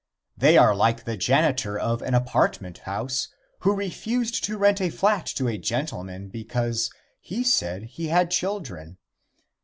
[0.35, 3.27] They are like the janitor of an apartment house
[3.59, 6.89] who refused to rent a flat to a gentleman because
[7.19, 8.97] he said he had children.